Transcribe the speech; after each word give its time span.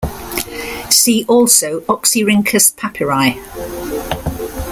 See 0.89 1.25
also 1.25 1.81
Oxyrhynchus 1.81 2.75
Papyri. 2.75 3.37